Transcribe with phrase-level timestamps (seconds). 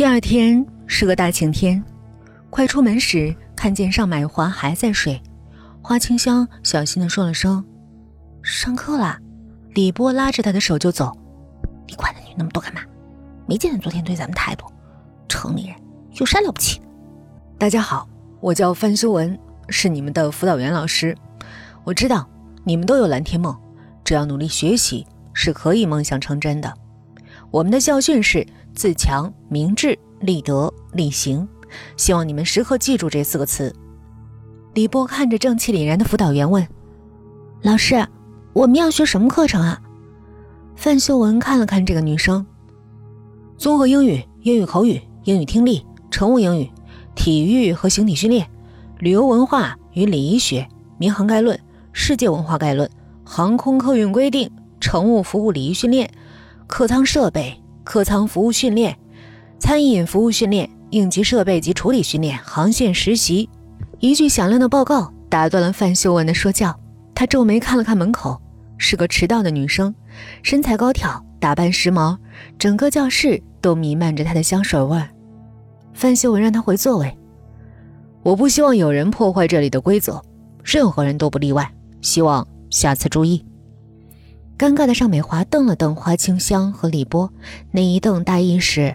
[0.00, 1.84] 第二天是个大晴天，
[2.48, 5.22] 快出门时看见尚买华还在睡，
[5.82, 7.62] 花清香小心的说了声
[8.42, 9.20] ：“上课啦。”
[9.76, 11.14] 李波拉着他的手就走
[11.86, 12.80] ：“你管他女那么多干嘛？
[13.46, 14.64] 没见他昨天对咱们态度，
[15.28, 15.76] 城里人
[16.12, 16.80] 有啥了不起？”
[17.60, 18.08] 大家好，
[18.40, 19.38] 我叫范修文，
[19.68, 21.14] 是你们的辅导员老师。
[21.84, 22.26] 我知道
[22.64, 23.54] 你们都有蓝天梦，
[24.02, 26.72] 只要努力学习，是可以梦想成真的。
[27.50, 28.46] 我们的校训是。
[28.74, 31.46] 自强、明智、立德、立行，
[31.96, 33.74] 希望你们时刻记住这四个词。
[34.74, 36.66] 李波看着正气凛然的辅导员问
[37.62, 38.06] ：“老师，
[38.52, 39.80] 我们要学什么课程啊？”
[40.76, 42.46] 范秀文看了看这个女生
[43.58, 46.70] ：“综合英语、英语口语、英语听力、乘务英语、
[47.14, 48.48] 体育和形体训练、
[48.98, 50.66] 旅游文化与礼仪学、
[50.98, 51.58] 民航概论、
[51.92, 52.88] 世界文化概论、
[53.24, 54.50] 航空客运规定、
[54.80, 56.10] 乘务服务礼仪训练、
[56.66, 58.96] 客舱设备。”客舱服务训练、
[59.58, 63.48] 餐饮服务训练、应急设备及处理训练、航线实习。
[63.98, 66.78] 一句响亮的报告打断了范秀文的说教。
[67.14, 68.40] 她皱眉看了看门口，
[68.78, 69.94] 是个迟到的女生，
[70.42, 72.16] 身材高挑，打扮时髦，
[72.58, 75.08] 整个教室都弥漫着她的香水味儿。
[75.92, 77.14] 范秀文让她回座位。
[78.22, 80.22] 我不希望有人破坏这里的规则，
[80.64, 81.70] 任何人都不例外。
[82.00, 83.44] 希望下次注意。
[84.60, 87.32] 尴尬的尚美华瞪了瞪花清香和李波，
[87.70, 88.94] 那一瞪大意是，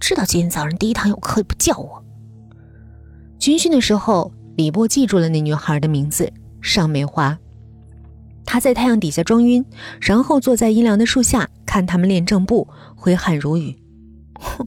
[0.00, 2.04] 知道今天早上第一堂有课也不叫我。
[3.38, 7.38] 军训的时候，李波记住了那女孩的名字尚美华。
[8.44, 9.64] 他在太阳底下装晕，
[10.00, 13.80] 然后坐在阴凉的树下看他们练正步，挥汗如雨。
[14.40, 14.66] 哼，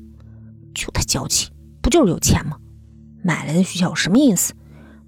[0.73, 1.49] 就他娇气，
[1.81, 2.55] 不就是有钱吗？
[3.21, 4.53] 买来的学校有什么意思？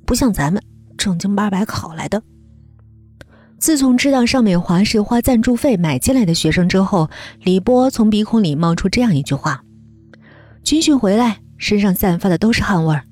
[0.06, 0.62] 不像咱们
[0.98, 2.22] 正经八百考来的。
[3.64, 7.10] 自从知道尚美华是花赞助费买进来的学生之后，
[7.44, 9.64] 李波从鼻孔里冒出这样一句话
[10.66, 13.06] ：“军训回来，身上散发的都是汗味儿，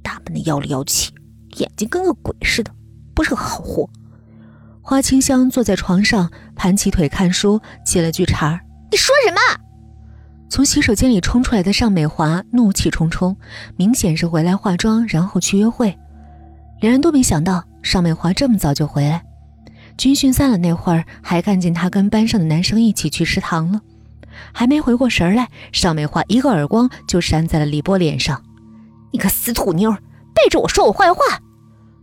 [0.00, 1.12] 打扮的妖里妖气，
[1.56, 2.70] 眼睛跟个鬼似的，
[3.16, 3.90] 不是个好货。”
[4.80, 8.60] 花清香坐在床上，盘起腿看书，接了句茬
[8.92, 9.40] ：“你说什么？”
[10.48, 13.36] 从洗手间里冲出来的尚美华怒气冲冲，
[13.74, 15.98] 明显是回来化妆，然后去约会。
[16.80, 19.20] 两人都没想到尚美华这么早就回来。
[19.96, 23.80] 军训散了那会儿，还看见他跟班上的男生一起去食堂了。
[24.52, 28.42] 还没回过神来，尚美华一个耳光就扇在了李波脸上
[29.12, 31.20] ：“你个死土妞，背着我说我坏话！”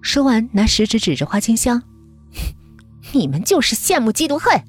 [0.01, 1.84] 说完，拿食指指着花清香
[3.12, 4.63] ：“你们就是羡慕嫉妒恨。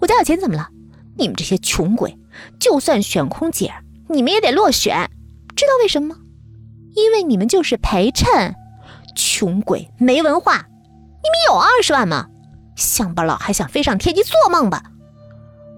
[0.00, 0.68] 我家有钱怎么了？
[1.16, 2.18] 你们这些穷鬼，
[2.58, 3.72] 就算选空姐，
[4.08, 5.08] 你们也得落选。
[5.54, 6.20] 知道为什么吗？
[6.94, 8.54] 因为你们就是陪衬，
[9.14, 10.56] 穷鬼没文化。
[10.56, 12.26] 你们有二十万吗？”
[12.78, 14.82] 乡巴佬还想飞上天去做梦吧？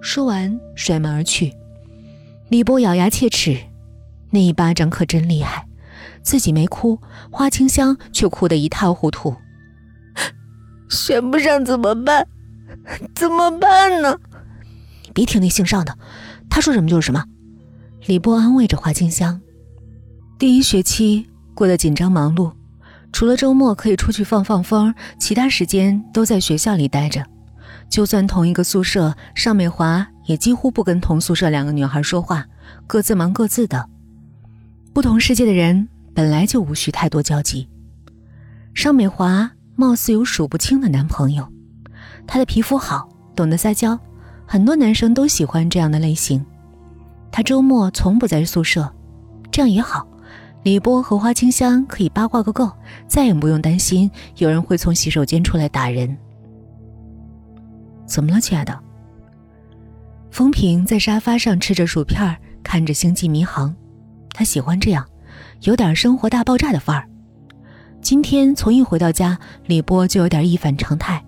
[0.02, 1.54] 说完，摔门而去。
[2.50, 3.58] 李波咬牙切齿，
[4.30, 5.66] 那一巴掌可真厉害，
[6.22, 7.00] 自己没哭，
[7.30, 9.34] 花清香却哭得一塌糊涂。
[10.90, 12.26] 选不上怎么办？
[13.14, 14.18] 怎么办呢？
[15.04, 15.96] 你别听那姓尚的，
[16.50, 17.24] 他说什么就是什么。
[18.06, 19.40] 李波安慰着花清香。
[20.38, 22.52] 第一学期过得紧张忙碌。
[23.12, 27.24] 除了周末可以出去放放风，其他时间都在学校里待着。
[27.88, 32.46] 就算同一个宿舍，尚美华也几乎不跟同宿舍两个女孩说话，
[32.86, 33.88] 各自忙各自的。
[34.92, 37.68] 不同世界的人本来就无需太多交集。
[38.74, 41.48] 尚美华貌似有数不清的男朋友，
[42.26, 43.98] 她的皮肤好，懂得撒娇，
[44.46, 46.44] 很多男生都喜欢这样的类型。
[47.32, 48.92] 她周末从不在宿舍，
[49.50, 50.06] 这样也好。
[50.62, 52.70] 李波和花清香可以八卦个够，
[53.08, 56.14] 再也不用担心有人会从洗手间出来打人。
[58.04, 58.78] 怎么了，亲爱的？
[60.30, 63.70] 风平在沙发上吃着薯片，看着《星际迷航》，
[64.34, 65.06] 他喜欢这样，
[65.62, 67.08] 有点生活大爆炸的范儿。
[68.02, 71.24] 今天从一回到家，李波就有点一反常态，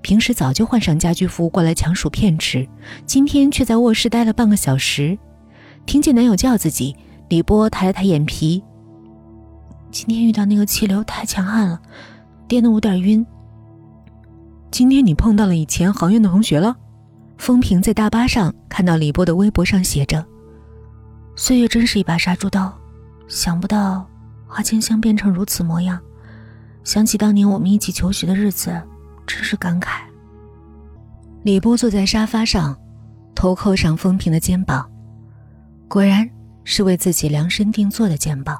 [0.00, 2.68] 平时早就换上家居服过来抢薯片吃，
[3.06, 5.16] 今天却在卧室待了半个小时。
[5.86, 6.96] 听见男友叫自己，
[7.28, 8.62] 李波抬了抬眼皮。
[9.92, 11.78] 今天遇到那个气流太强悍了，
[12.48, 13.24] 颠得我有点晕。
[14.70, 16.74] 今天你碰到了以前航院的同学了？
[17.36, 20.24] 风平在大巴上看到李波的微博上写着
[21.36, 22.72] ：“岁月真是一把杀猪刀，
[23.28, 24.08] 想不到
[24.46, 26.00] 花清香变成如此模样。
[26.84, 28.82] 想起当年我们一起求学的日子，
[29.26, 30.00] 真是感慨。”
[31.44, 32.74] 李波坐在沙发上，
[33.34, 34.90] 头靠上风平的肩膀，
[35.86, 36.28] 果然
[36.64, 38.58] 是为自己量身定做的肩膀。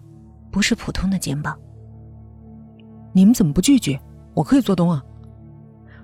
[0.53, 1.59] 不是普通的肩膀。
[3.13, 4.01] 你们怎么不拒绝？
[4.35, 5.03] 我可以做东啊！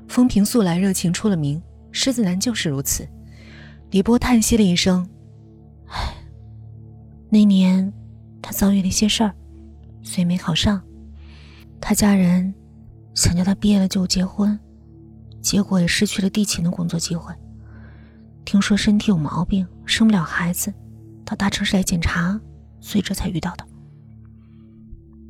[0.09, 1.63] 风平素来热情出了名，
[1.93, 3.07] 狮子男就是如此。
[3.91, 5.09] 李波叹息了一声
[5.89, 6.15] ：“唉，
[7.31, 7.93] 那年
[8.43, 9.35] 他遭遇了一些事儿，
[10.03, 10.83] 所以没考上。
[11.81, 12.53] 他家人
[13.15, 14.59] 想叫他毕业了就结婚，
[15.41, 17.35] 结果也失去了地勤的工作机会。
[18.45, 20.73] 听说身体有毛病，生不了孩子，
[21.25, 22.39] 到大城市来检查，
[22.81, 23.68] 所以这才遇到的。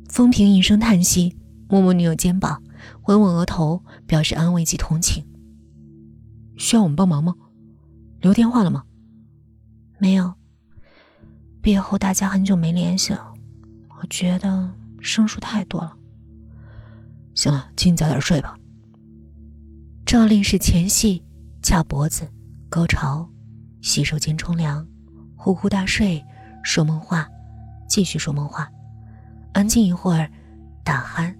[0.09, 1.37] 风平一声叹息，
[1.69, 2.61] 摸摸女友肩膀，
[3.05, 5.23] 吻吻额头，表示安慰及同情。
[6.57, 7.33] 需要我们帮忙吗？
[8.19, 8.83] 留电话了吗？
[9.99, 10.33] 没有。
[11.61, 13.33] 毕业后大家很久没联系了，
[14.01, 14.69] 我觉得
[14.99, 15.95] 生疏太多了。
[17.35, 18.57] 行了，请你早点睡吧。
[20.05, 21.23] 照例是前戏，
[21.61, 22.27] 掐脖子。
[22.67, 23.29] 高潮，
[23.81, 24.85] 洗手间冲凉，
[25.35, 26.23] 呼呼大睡，
[26.63, 27.27] 说梦话，
[27.87, 28.69] 继续说梦话，
[29.51, 30.29] 安静一会儿，
[30.83, 31.33] 打鼾，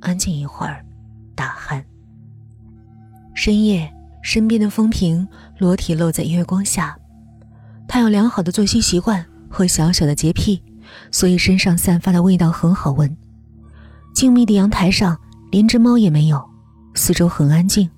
[0.00, 0.84] 安静一会儿，
[1.34, 1.82] 打鼾。
[3.34, 3.92] 深夜，
[4.22, 5.26] 身边的风平
[5.58, 6.96] 裸体露在月光下，
[7.86, 10.62] 他有良好的作息习惯和小小的洁癖，
[11.10, 13.16] 所以身上散发的味道很好闻。
[14.14, 15.16] 静谧的阳台上，
[15.50, 16.44] 连只猫也没有，
[16.94, 17.88] 四周很安静。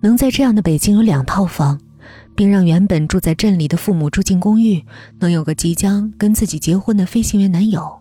[0.00, 1.80] 能在这样的北京有两套房，
[2.36, 4.84] 并让原本住在镇里的父母住进公寓，
[5.18, 8.00] 能有个即将跟自己结婚的飞行员男友，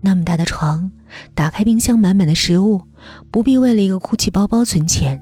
[0.00, 0.90] 那么大的床，
[1.34, 2.82] 打开冰箱满满的食物，
[3.30, 5.20] 不必为了一个哭泣包包存钱，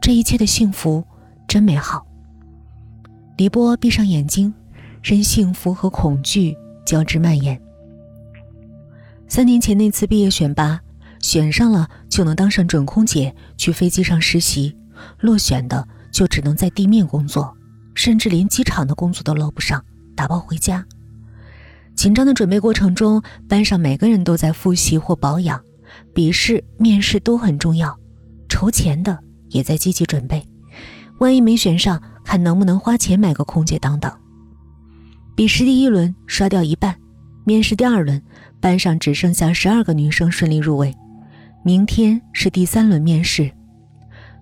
[0.00, 1.04] 这一切的幸福
[1.46, 2.06] 真美好。
[3.36, 4.52] 李波闭上眼睛，
[5.02, 7.60] 任幸福和恐惧交织蔓延。
[9.28, 10.80] 三年前那次毕业选拔，
[11.20, 14.76] 选上了就能当上准空姐，去飞机上实习。
[15.20, 17.56] 落选的就只能在地面工作，
[17.94, 19.84] 甚至连机场的工作都捞不上，
[20.16, 20.84] 打包回家。
[21.98, 25.60] 紧张的准备过程中，班上每个人都在复习或保养，
[26.14, 27.98] 笔试、面试都很重要。
[28.48, 29.18] 筹钱的
[29.48, 30.46] 也在积极准备，
[31.18, 34.16] 万一没选上，看能不能花钱买个空姐当当。
[35.34, 36.94] 笔试第一轮刷掉一半，
[37.44, 38.22] 面试第二轮，
[38.60, 40.94] 班上只剩下十二个女生顺利入围。
[41.64, 43.50] 明天是第三轮面试。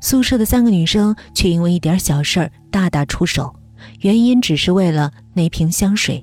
[0.03, 3.57] 宿舍的三个女生却因为一点小事儿大打出手，
[4.03, 6.23] 原因只是为了那瓶香水。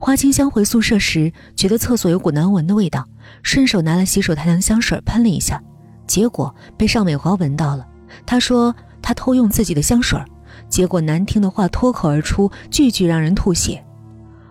[0.00, 3.06] 花清香回宿舍时觉得厕所有股难闻的味道，
[3.42, 5.60] 顺手拿了洗手台的香水喷了一下，
[6.06, 7.84] 结果被尚美华闻到了。
[8.24, 10.18] 她说她偷用自己的香水，
[10.68, 13.84] 结果难听的话脱口而出，句句让人吐血。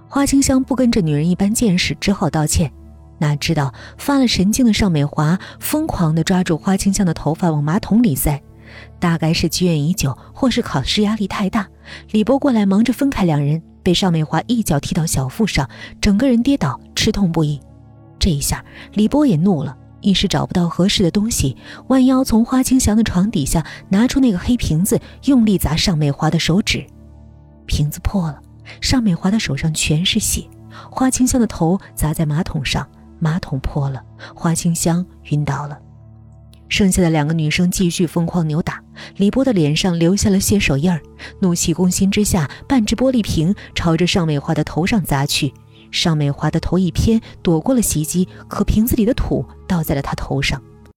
[0.09, 2.71] 花清香不跟这女人一般见识，只好道歉。
[3.19, 8.43] 哪知道发了神经的尚美华疯狂地抓住花清香的头发往马桶里塞，
[8.99, 11.67] 大概是积怨已久，或是考试压力太大。
[12.11, 15.69] 李波过来忙着分开两人，被尚美华一脚踢到小腹上，
[16.01, 17.57] 整个人跌倒，吃痛不已。
[18.19, 18.61] 这一下，
[18.91, 21.55] 李波也怒了，一时找不到合适的东西，
[21.87, 26.85] 弯腰从花清香的床底下拿出那个黑瓶子，用力砸尚美华的手指，
[27.65, 28.41] 瓶子破了，
[28.81, 30.43] 尚美华的手上全是血，
[30.91, 32.85] 花清香的头砸在马桶上。
[33.19, 34.03] 马桶破了，
[34.35, 35.79] 花清香晕倒了，
[36.67, 38.66] 剩下的两个女生继续疯狂扭打。
[39.17, 41.01] 李波的脸上留下了血手印儿，
[41.39, 45.51] 怒气攻心之下，半只玻璃瓶朝着尚美华的头上砸去。
[45.89, 50.61] 尚美华的头一偏，躲过了袭击，可瓶子里的土倒在了她头上。